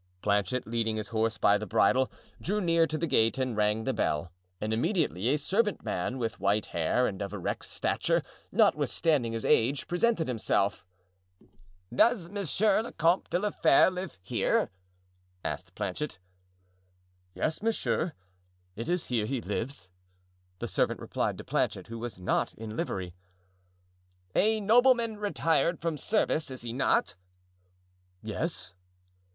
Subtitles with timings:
[0.23, 2.11] Planchet, leading his horse by the bridle,
[2.41, 6.39] drew near to the gate and rang the bell, and immediately a servant man with
[6.39, 10.87] white hair and of erect stature, notwithstanding his age, presented himself.
[11.93, 14.71] "Does Monsieur le Comte de la Fere live here?"
[15.45, 16.17] asked Planchet.
[17.35, 18.13] "Yes, monsieur,
[18.75, 19.91] it is here he lives,"
[20.57, 23.13] the servant replied to Planchet, who was not in livery.
[24.33, 27.15] "A nobleman retired from service, is he not?"
[28.23, 28.73] "Yes."